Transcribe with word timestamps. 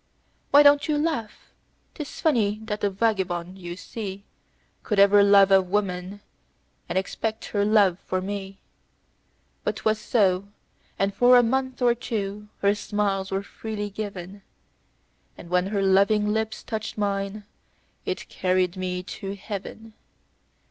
"Why 0.49 0.63
don't 0.63 0.87
you 0.87 0.97
laugh? 0.97 1.51
'Tis 1.93 2.19
funny 2.21 2.59
that 2.63 2.81
the 2.81 2.89
vagabond 2.89 3.59
you 3.59 3.75
see 3.75 4.25
Could 4.81 4.97
ever 4.97 5.21
love 5.21 5.51
a 5.51 5.61
woman, 5.61 6.21
and 6.89 6.97
expect 6.97 7.45
her 7.49 7.63
love 7.63 7.99
for 7.99 8.19
me; 8.19 8.57
But 9.63 9.75
'twas 9.75 9.99
so, 9.99 10.47
and 10.97 11.13
for 11.13 11.37
a 11.37 11.43
month 11.43 11.83
or 11.83 11.93
two, 11.93 12.47
her 12.63 12.73
smiles 12.73 13.29
were 13.29 13.43
freely 13.43 13.91
given, 13.91 14.41
And 15.37 15.51
when 15.51 15.67
her 15.67 15.83
loving 15.83 16.33
lips 16.33 16.63
touched 16.63 16.97
mine, 16.97 17.43
it 18.03 18.27
carried 18.27 18.75
me 18.75 19.03
to 19.03 19.35
Heaven. 19.35 19.93